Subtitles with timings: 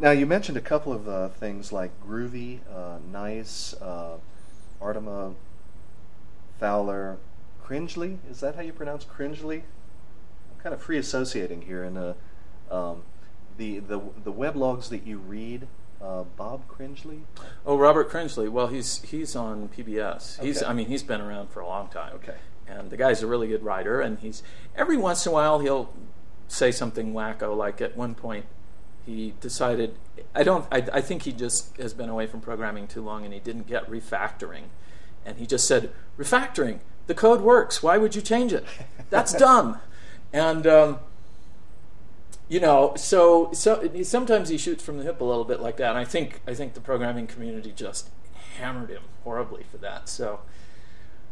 [0.00, 4.16] Now you mentioned a couple of uh, things like groovy, uh, nice, uh,
[4.80, 5.34] Artima
[6.58, 7.18] Fowler,
[7.62, 8.16] cringely.
[8.30, 9.56] Is that how you pronounce cringely?
[10.50, 12.14] I'm kind of free associating here, and uh,
[12.70, 13.02] um,
[13.58, 15.68] the the the weblogs that you read.
[16.00, 17.24] Uh, Bob Cringely.
[17.66, 18.48] Oh, Robert Cringely.
[18.48, 20.42] Well, he's he's on PBS.
[20.42, 20.66] He's Okay.
[20.66, 22.14] I mean he's been around for a long time.
[22.14, 22.36] Okay.
[22.66, 24.42] And the guy's a really good writer, and he's
[24.74, 25.92] every once in a while he'll
[26.48, 27.54] say something wacko.
[27.54, 28.46] Like at one point,
[29.06, 29.94] he decided
[30.34, 33.32] I don't I, I think he just has been away from programming too long, and
[33.34, 34.64] he didn't get refactoring,
[35.24, 36.80] and he just said refactoring.
[37.06, 37.82] The code works.
[37.82, 38.64] Why would you change it?
[39.10, 39.78] That's dumb.
[40.32, 40.98] And um,
[42.48, 45.90] you know, so so sometimes he shoots from the hip a little bit like that.
[45.90, 48.10] And I think I think the programming community just
[48.58, 50.08] hammered him horribly for that.
[50.08, 50.40] So,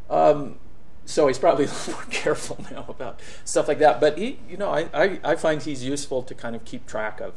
[0.08, 0.58] um,
[1.04, 4.00] so he's probably a little more careful now about stuff like that.
[4.00, 7.20] But he, you know, I, I, I find he's useful to kind of keep track
[7.20, 7.34] of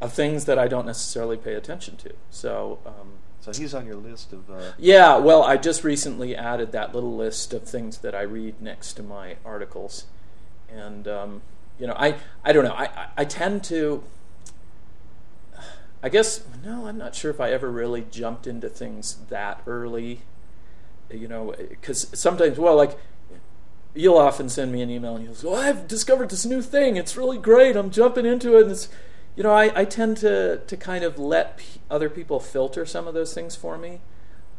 [0.00, 2.12] of things that I don't necessarily pay attention to.
[2.30, 2.78] So.
[2.86, 4.50] Um, So he's on your list of.
[4.50, 8.60] Uh, yeah, well, I just recently added that little list of things that I read
[8.60, 10.04] next to my articles,
[10.68, 11.42] and um,
[11.78, 14.02] you know, I I don't know, I I, I tend to.
[16.02, 20.20] I guess no, I'm not sure if I ever really jumped into things that early,
[21.10, 22.98] you know, because sometimes, well, like
[23.94, 26.96] you'll often send me an email and you'll say, "Oh, I've discovered this new thing.
[26.96, 27.76] It's really great.
[27.76, 28.88] I'm jumping into it." And it's,
[29.36, 33.06] you know, I, I tend to to kind of let p- other people filter some
[33.06, 34.00] of those things for me,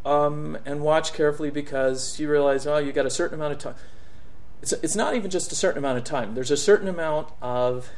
[0.06, 3.76] um, and watch carefully because you realize, oh, you got a certain amount of time.
[4.62, 6.34] It's it's not even just a certain amount of time.
[6.36, 7.90] There's a certain amount of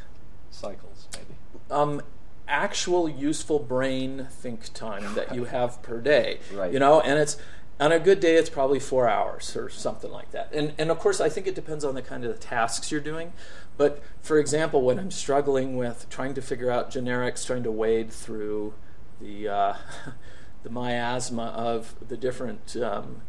[0.49, 1.36] cycles, maybe.
[1.69, 2.02] um,
[2.47, 6.39] actual useful brain think time that you have per day.
[6.53, 6.72] Right.
[6.73, 7.38] You know, and it's
[7.81, 10.53] on a good day it's probably four hours or something like that.
[10.53, 13.01] And and of course I think it depends on the kind of the tasks you're
[13.01, 13.33] doing.
[13.75, 18.13] But for example, when I'm struggling with trying to figure out generics, trying to wade
[18.13, 18.75] through
[19.19, 19.73] the uh,
[20.63, 23.23] the miasma of the different um,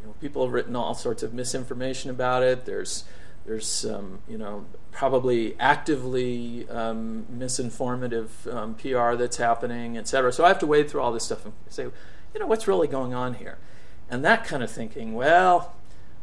[0.00, 2.64] you know, people have written all sorts of misinformation about it.
[2.64, 3.04] There's
[3.44, 10.32] there's um, you know probably actively um, misinformative um, PR that's happening, et cetera.
[10.32, 12.88] So I have to wade through all this stuff and say, you know, what's really
[12.88, 13.58] going on here?
[14.08, 15.74] And that kind of thinking, well,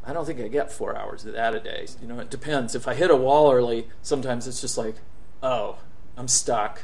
[0.05, 1.88] I don't think I get four hours of that a day.
[2.01, 2.75] You know, it depends.
[2.75, 4.95] If I hit a wall early, sometimes it's just like,
[5.41, 5.79] oh,
[6.17, 6.83] I'm stuck.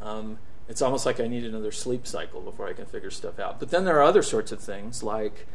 [0.00, 0.38] Um,
[0.68, 3.60] it's almost like I need another sleep cycle before I can figure stuff out.
[3.60, 5.46] But then there are other sorts of things, like,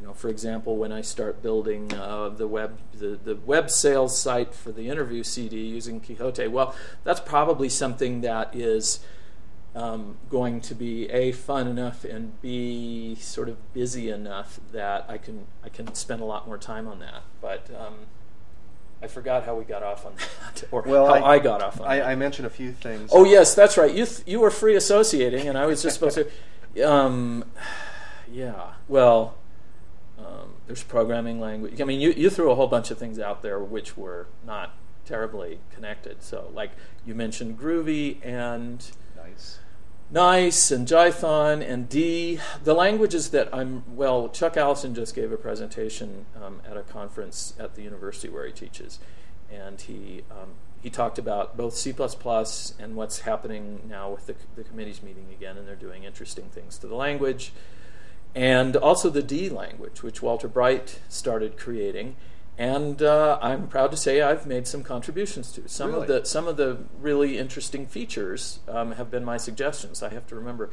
[0.00, 4.18] you know, for example, when I start building uh, the web the, the web sales
[4.18, 6.74] site for the interview CD using Quixote, well,
[7.04, 9.00] that's probably something that is
[9.74, 15.16] um, going to be a fun enough and b sort of busy enough that I
[15.18, 17.22] can I can spend a lot more time on that.
[17.40, 17.94] But um,
[19.02, 21.80] I forgot how we got off on that, or Well, how I, I- got off
[21.80, 22.06] on I, that.
[22.08, 23.10] I mentioned a few things.
[23.12, 23.94] Oh yes, that's right.
[23.94, 26.26] You th- you were free associating, and I was just supposed to.
[26.84, 27.46] Um,
[28.30, 28.74] yeah.
[28.86, 29.34] Well,
[30.16, 31.80] um, there's programming language.
[31.80, 34.76] I mean, you you threw a whole bunch of things out there which were not
[35.04, 36.22] terribly connected.
[36.22, 36.70] So, like
[37.04, 38.88] you mentioned, Groovy and
[39.22, 39.58] Nice.
[40.10, 42.40] Nice and Jython and D.
[42.64, 47.54] The languages that I'm, well, Chuck Allison just gave a presentation um, at a conference
[47.58, 48.98] at the university where he teaches.
[49.52, 51.94] And he, um, he talked about both C
[52.78, 56.76] and what's happening now with the, the committee's meeting again, and they're doing interesting things
[56.78, 57.52] to the language.
[58.34, 62.16] And also the D language, which Walter Bright started creating.
[62.60, 66.46] And uh, I'm proud to say I've made some contributions to some of the some
[66.46, 70.02] of the really interesting features um, have been my suggestions.
[70.02, 70.68] I have to remember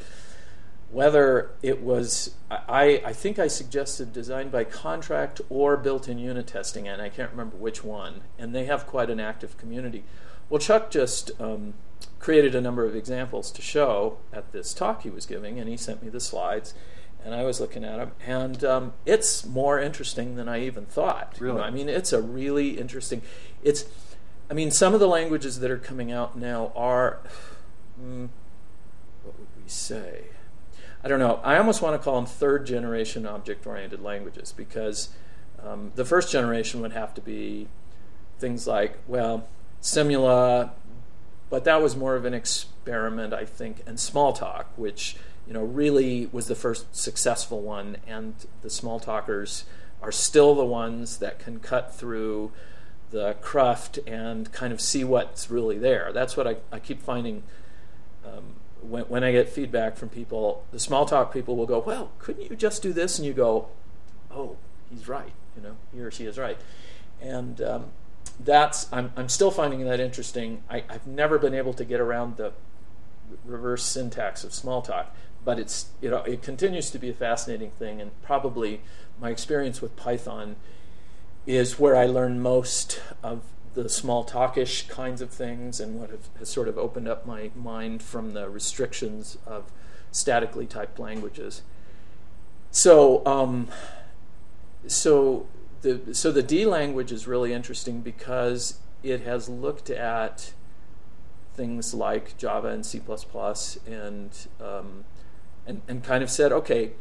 [0.91, 6.89] whether it was I, I think I suggested design by contract or built-in unit testing,
[6.89, 8.19] and I can't remember which one.
[8.37, 10.03] And they have quite an active community.
[10.49, 11.73] Well, Chuck just um,
[12.19, 15.77] created a number of examples to show at this talk he was giving, and he
[15.77, 16.73] sent me the slides.
[17.23, 21.35] And I was looking at them, and um, it's more interesting than I even thought.
[21.39, 21.65] You know, Really?
[21.65, 23.21] I mean, it's a really interesting.
[23.63, 23.85] It's,
[24.49, 27.19] I mean, some of the languages that are coming out now are,
[28.01, 28.29] mm,
[29.23, 30.25] what would we say?
[31.03, 31.41] I don't know.
[31.43, 35.09] I almost want to call them third generation object oriented languages because
[35.61, 37.67] um, the first generation would have to be
[38.39, 39.47] things like, well,
[39.81, 40.71] Simula,
[41.49, 46.29] but that was more of an experiment, I think, and Smalltalk, which you know really
[46.31, 49.65] was the first successful one, and the small talkers
[50.01, 52.51] are still the ones that can cut through
[53.09, 56.11] the cruft and kind of see what's really there.
[56.13, 57.43] That's what I, I keep finding
[58.25, 60.65] um, when, when I get feedback from people.
[60.71, 63.69] The small talk people will go, "Well, couldn't you just do this?" And you go,
[64.29, 64.57] "Oh,
[64.89, 65.31] he's right.
[65.55, 66.57] You know, he or she is right."
[67.21, 67.85] And um,
[68.39, 70.63] that's I'm I'm still finding that interesting.
[70.69, 72.51] I, I've never been able to get around the
[73.45, 75.07] reverse syntax of Smalltalk.
[75.47, 78.81] But it's know it continues to be a fascinating thing, and probably
[79.17, 80.57] my experience with Python
[81.45, 86.27] is where I learn most of the small talkish kinds of things, and what have,
[86.39, 89.71] has sort of opened up my mind from the restrictions of
[90.11, 91.61] statically typed languages.
[92.69, 93.69] So, um,
[94.85, 95.47] so
[95.81, 100.51] the so the D language is really interesting because it has looked at
[101.53, 103.01] things like Java and C++
[103.87, 105.05] and um,
[105.67, 106.93] and and kind of said, okay,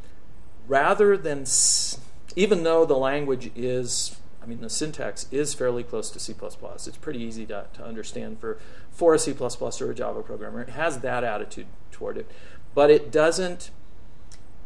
[0.69, 1.99] rather than s-
[2.35, 4.17] even though the language is
[4.47, 6.33] I mean, the syntax is fairly close to C++.
[6.41, 8.61] It's pretty easy to, to understand for,
[8.93, 10.61] for a C++ or a Java programmer.
[10.61, 12.31] It has that attitude toward it.
[12.73, 13.73] But it doesn't,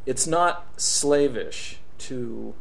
[0.05, 2.53] it's not slavish to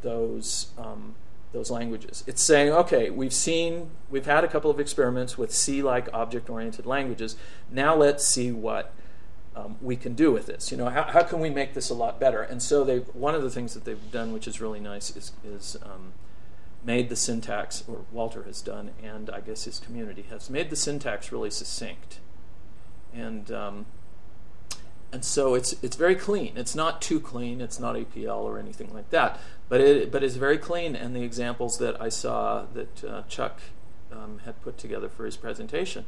[0.00, 1.14] those, um,
[1.52, 2.24] those languages.
[2.26, 6.48] It's saying, okay, we've seen, we've had a couple of experiments with C like object
[6.48, 7.36] oriented languages.
[7.70, 8.94] Now let's see what
[9.56, 10.70] um, we can do with this.
[10.70, 12.42] You know, how, how can we make this a lot better?
[12.42, 15.32] And so they one of the things that they've done, which is really nice, is,
[15.44, 16.12] is um,
[16.84, 20.76] made the syntax, or Walter has done, and I guess his community has made the
[20.76, 22.20] syntax really succinct,
[23.14, 23.86] and um,
[25.10, 26.52] and so it's it's very clean.
[26.56, 27.62] It's not too clean.
[27.62, 30.94] It's not APL or anything like that, but it but it's very clean.
[30.94, 33.60] And the examples that I saw that uh, Chuck
[34.12, 36.04] um, had put together for his presentation,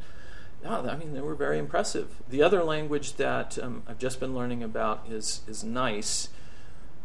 [0.62, 2.22] yeah, I mean they were very impressive.
[2.28, 6.28] The other language that um, I've just been learning about is is nice.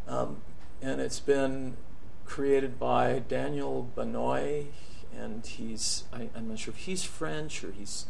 [0.07, 0.41] Um,
[0.81, 1.77] and it's been
[2.25, 4.67] created by Daniel Bonniot,
[5.15, 8.07] and he's I, am not sure if he's French or he's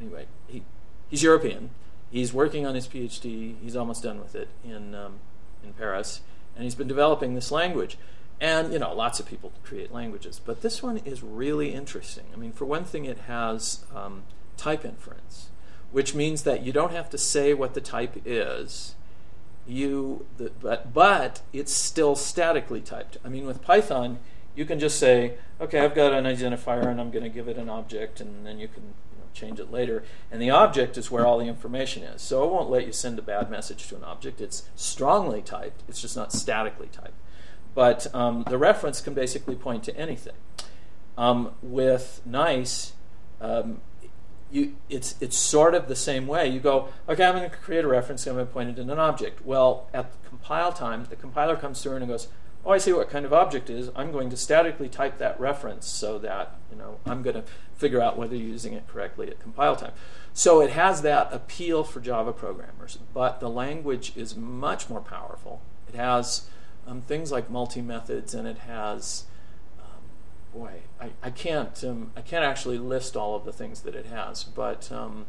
[0.00, 0.62] anyway he
[1.08, 1.70] he's European.
[2.10, 3.56] He's working on his PhD.
[3.60, 5.20] He's almost done with it in um,
[5.62, 6.20] in Paris,
[6.54, 7.96] and he's been developing this language.
[8.44, 12.24] And you know, lots of people create languages, but this one is really interesting.
[12.34, 14.24] I mean, for one thing, it has um,
[14.58, 15.48] type inference,
[15.92, 18.96] which means that you don't have to say what the type is
[19.66, 23.16] you the, but but it's still statically typed.
[23.24, 24.18] I mean, with Python,
[24.54, 27.56] you can just say, okay, I've got an identifier and I'm going to give it
[27.56, 30.04] an object, and then you can you know, change it later.
[30.30, 32.20] And the object is where all the information is.
[32.20, 34.42] So it won't let you send a bad message to an object.
[34.42, 35.82] It's strongly typed.
[35.88, 37.14] It's just not statically typed.
[37.74, 40.34] But um, the reference can basically point to anything.
[41.16, 42.92] Um, with nice,
[43.40, 43.80] um,
[44.50, 46.48] you, it's, it's sort of the same way.
[46.48, 48.90] You go, okay, I'm going to create a reference, I'm going to point it in
[48.90, 49.44] an object.
[49.44, 52.28] Well, at the compile time, the compiler comes through and goes,
[52.64, 53.90] oh, I see what kind of object is.
[53.94, 57.44] I'm going to statically type that reference so that you know I'm going to
[57.76, 59.92] figure out whether you're using it correctly at compile time.
[60.32, 65.60] So it has that appeal for Java programmers, but the language is much more powerful.
[65.88, 66.48] It has
[66.86, 69.24] um, things like multi methods, and it has
[70.54, 74.06] boy, I, I can't um, I can't actually list all of the things that it
[74.06, 75.26] has, but um,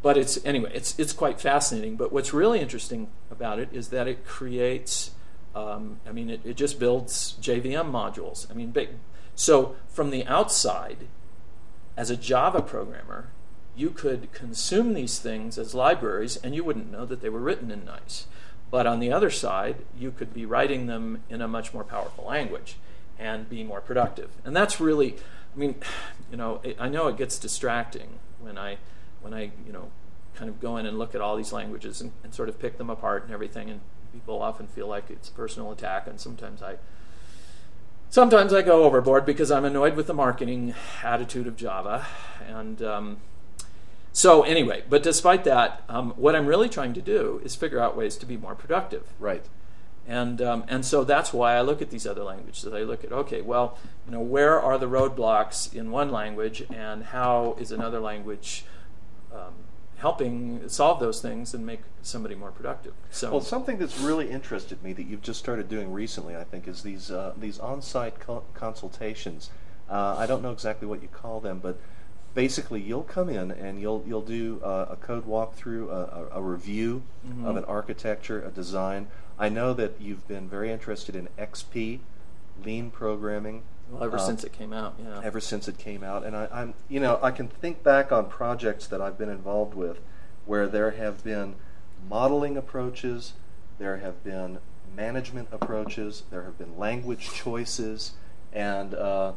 [0.00, 1.96] but it's anyway it's it's quite fascinating.
[1.96, 5.12] But what's really interesting about it is that it creates.
[5.54, 8.50] Um, I mean, it, it just builds JVM modules.
[8.50, 8.74] I mean.
[9.34, 11.08] So from the outside,
[11.96, 13.28] as a Java programmer,
[13.76, 17.70] you could consume these things as libraries, and you wouldn't know that they were written
[17.70, 18.26] in Nice.
[18.72, 22.24] But on the other side, you could be writing them in a much more powerful
[22.24, 22.76] language
[23.18, 24.30] and be more productive.
[24.46, 25.16] And that's really,
[25.54, 25.74] I mean,
[26.30, 28.78] you know, I know it gets distracting when I,
[29.20, 29.90] when I, you know,
[30.34, 32.78] kind of go in and look at all these languages and, and sort of pick
[32.78, 33.68] them apart and everything.
[33.68, 36.76] And people often feel like it's a personal attack, and sometimes I,
[38.08, 40.74] sometimes I go overboard because I'm annoyed with the marketing
[41.04, 42.06] attitude of Java.
[42.48, 43.18] And um,
[44.12, 47.96] so, anyway, but despite that, um, what I'm really trying to do is figure out
[47.96, 49.12] ways to be more productive.
[49.18, 49.46] Right.
[50.06, 52.66] And, um, and so that's why I look at these other languages.
[52.66, 57.04] I look at, okay, well, you know, where are the roadblocks in one language and
[57.04, 58.64] how is another language
[59.32, 59.54] um,
[59.96, 62.94] helping solve those things and make somebody more productive?
[63.10, 66.66] So, well, something that's really interested me that you've just started doing recently, I think,
[66.66, 69.50] is these, uh, these on-site co- consultations.
[69.88, 71.78] Uh, I don't know exactly what you call them, but
[72.34, 76.42] basically you'll come in and you'll you'll do uh, a code walkthrough, a, a, a
[76.42, 77.46] review mm-hmm.
[77.46, 79.08] of an architecture, a design.
[79.38, 82.00] I know that you've been very interested in XP,
[82.64, 83.62] lean programming.
[83.90, 85.20] Well, ever um, since it came out, yeah.
[85.22, 88.28] Ever since it came out, and I, I'm, you know, I can think back on
[88.28, 89.98] projects that I've been involved with,
[90.46, 91.56] where there have been
[92.08, 93.34] modeling approaches,
[93.78, 94.58] there have been
[94.94, 98.12] management approaches, there have been language choices,
[98.52, 99.32] and uh,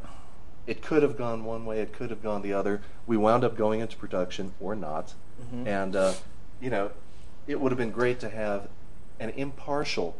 [0.68, 2.82] it could have gone one way, it could have gone the other.
[3.06, 5.68] We wound up going into production or not, mm-hmm.
[5.68, 6.14] and uh,
[6.62, 6.92] you know,
[7.48, 8.68] it would have been great to have
[9.20, 10.16] an impartial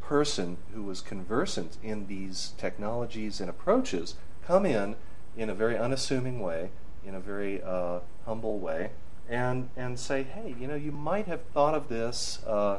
[0.00, 4.96] person who was conversant in these technologies and approaches come in
[5.36, 6.70] in a very unassuming way
[7.06, 8.90] in a very uh, humble way
[9.28, 12.42] and and say, hey, you know, you might have thought of this.
[12.46, 12.78] Uh,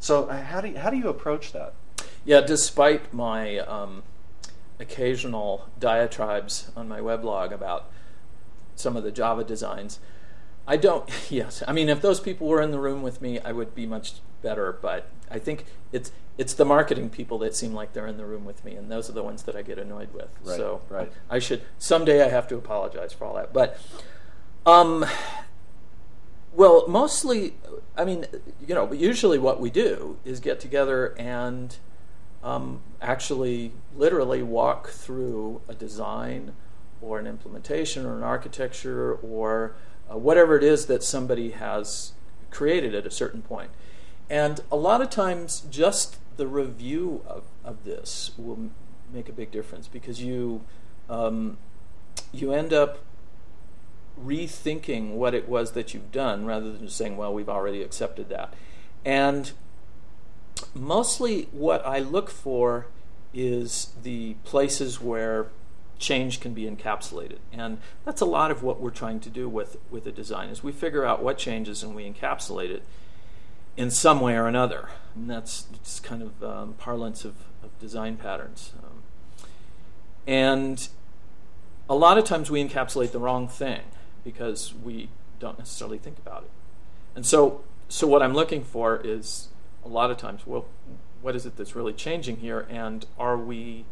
[0.00, 1.74] so uh, how do you, how do you approach that?
[2.24, 4.02] Yeah, despite my um,
[4.78, 7.90] occasional diatribes on my weblog about
[8.74, 9.98] some of the Java designs,
[10.66, 11.08] I don't.
[11.30, 13.86] Yes, I mean, if those people were in the room with me, I would be
[13.86, 14.78] much better.
[14.80, 18.44] But I think it's it's the marketing people that seem like they're in the room
[18.44, 20.28] with me, and those are the ones that I get annoyed with.
[20.44, 21.10] Right, so right.
[21.30, 23.52] I, I should someday I have to apologize for all that.
[23.52, 23.80] But
[24.64, 25.04] um,
[26.52, 27.54] well, mostly,
[27.96, 28.26] I mean,
[28.66, 31.76] you know, usually what we do is get together and
[32.46, 36.54] um, actually, literally walk through a design
[37.00, 39.74] or an implementation or an architecture or
[40.08, 42.12] uh, whatever it is that somebody has
[42.52, 43.70] created at a certain point.
[44.30, 48.70] And a lot of times, just the review of, of this will
[49.12, 50.64] make a big difference because you
[51.08, 51.58] um,
[52.32, 52.98] you end up
[54.20, 58.28] rethinking what it was that you've done rather than just saying, well, we've already accepted
[58.28, 58.54] that.
[59.04, 59.50] And
[60.74, 62.86] mostly what I look for
[63.32, 65.48] is the places where
[65.98, 67.38] change can be encapsulated.
[67.52, 70.62] And that's a lot of what we're trying to do with, with a design is
[70.62, 72.82] we figure out what changes and we encapsulate it
[73.76, 74.88] in some way or another.
[75.14, 75.66] And that's
[76.02, 78.72] kind of um, parlance of, of, design patterns.
[78.82, 79.02] Um,
[80.26, 80.88] and
[81.88, 83.82] a lot of times we encapsulate the wrong thing
[84.24, 85.08] because we
[85.38, 86.50] don't necessarily think about it.
[87.14, 89.48] And so, so what I'm looking for is
[89.86, 90.66] a lot of times, well,
[91.22, 93.84] what is it that's really changing here, and are we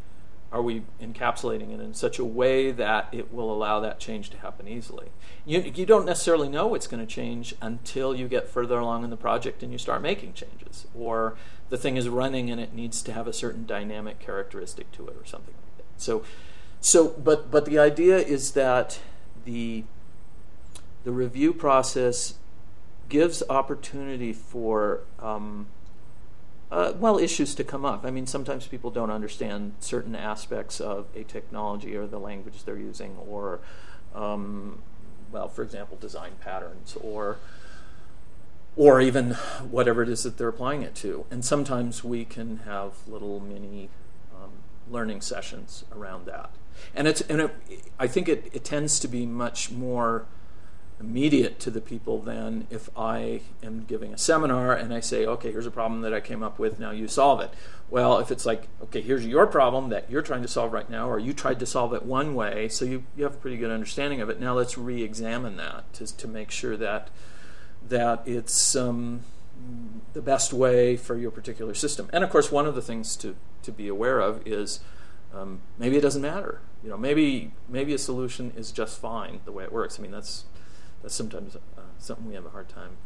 [0.53, 4.39] are we encapsulating it in such a way that it will allow that change to
[4.39, 5.09] happen easily?
[5.45, 9.11] You, you don't necessarily know what's going to change until you get further along in
[9.11, 11.37] the project and you start making changes, or
[11.71, 15.17] the thing is running and it needs to have a certain dynamic characteristic to it,
[15.21, 16.01] or something like that.
[16.01, 16.23] So,
[16.81, 19.01] so but but the idea is that
[19.45, 19.85] the
[21.03, 22.35] the review process
[23.09, 25.67] gives opportunity for um,
[26.75, 28.04] uh, well issues to come up.
[28.04, 32.76] I mean, sometimes people don't understand certain aspects of a technology or the language they're
[32.76, 33.61] using, or
[34.12, 34.83] um,
[35.31, 37.38] well, for example, design patterns, or
[38.75, 39.35] or even
[39.71, 41.25] whatever it is that they're applying it to.
[41.31, 43.88] And sometimes we can have little mini
[44.35, 44.50] um,
[44.90, 46.50] learning sessions around that.
[46.93, 47.54] And it's and it,
[48.00, 50.26] I think it, it tends to be much more
[51.01, 55.51] immediate to the people than if I am giving a seminar and I say, okay,
[55.51, 57.51] here's a problem that I came up with, now you solve it.
[57.91, 61.09] Well, if it's like, okay, here's your problem that you're trying to solve right now,
[61.11, 63.71] or you tried to solve it one way, so you, you have a pretty good
[63.71, 64.41] understanding of it.
[64.41, 67.11] Now let's re examine that to, to make sure that,
[67.89, 69.21] that it's um,
[70.13, 72.09] the best way for your particular system.
[72.13, 74.81] And of course, one of the things to, to be aware of is
[75.35, 76.61] um, maybe it doesn't matter.
[76.83, 79.99] You know, maybe maybe a solution is just fine the way it works.
[79.99, 80.45] I mean, that's
[81.05, 82.97] that's sometimes uh, something we have a hard time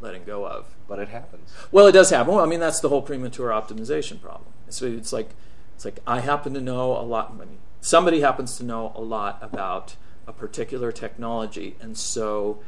[0.00, 0.74] letting go of.
[0.88, 1.52] But it happens.
[1.70, 2.32] Well, it does happen.
[2.32, 4.48] Well, I mean, that's the whole premature optimization problem.
[4.70, 5.34] So it's like
[5.74, 7.32] it's like I happen to know a lot.
[7.34, 9.96] I mean, somebody happens to know a lot about
[10.26, 12.62] a particular technology, and so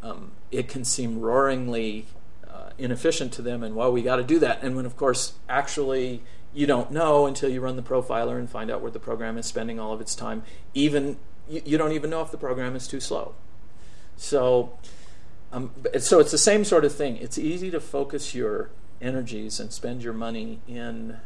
[0.00, 2.04] um, it can seem roaringly
[2.48, 3.64] uh, inefficient to them.
[3.64, 4.62] And well, we got to do that.
[4.62, 8.70] And when, of course, actually you don't know until you run the profiler and find
[8.70, 10.44] out where the program is spending all of its time.
[10.74, 11.16] Even
[11.48, 13.34] you, you don't even know if the program is too slow.
[14.16, 14.78] So,
[15.52, 17.16] um, so it's the same sort of thing.
[17.16, 21.18] It's easy to focus your energies and spend your money in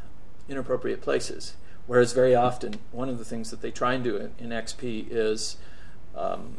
[0.48, 1.54] inappropriate places.
[1.86, 5.06] Whereas very often, one of the things that they try and do in, in XP
[5.10, 5.56] is,
[6.14, 6.58] um,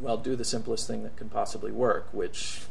[0.00, 2.62] well, do the simplest thing that can possibly work, which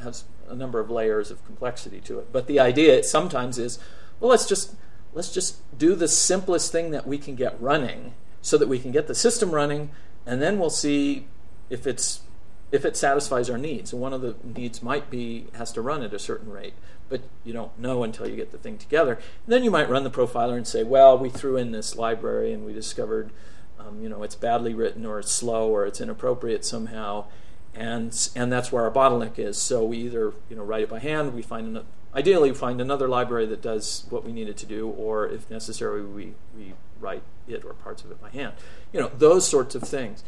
[0.00, 2.32] has a number of layers of complexity to it.
[2.32, 3.78] But the idea sometimes is,
[4.20, 4.74] well, let's just
[5.14, 8.92] let's just do the simplest thing that we can get running, so that we can
[8.92, 9.90] get the system running,
[10.26, 11.26] and then we'll see
[11.70, 12.20] if it's
[12.70, 13.92] if it satisfies our needs.
[13.92, 16.74] And one of the needs might be has to run at a certain rate,
[17.08, 19.14] but you don't know until you get the thing together.
[19.14, 22.52] And then you might run the profiler and say, well, we threw in this library
[22.52, 23.30] and we discovered,
[23.78, 27.24] um, you know, it's badly written or it's slow or it's inappropriate somehow,
[27.74, 29.56] and and that's where our bottleneck is.
[29.56, 31.84] So we either you know write it by hand, we find an,
[32.14, 36.04] ideally find another library that does what we need it to do, or if necessary,
[36.04, 38.54] we we write it or parts of it by hand.
[38.92, 40.24] You know, those sorts of things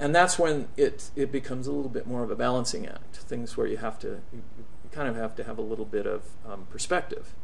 [0.00, 3.16] and that's when it it becomes a little bit more of a balancing act.
[3.16, 6.06] Things where you have to you, you kind of have to have a little bit
[6.06, 7.34] of um, perspective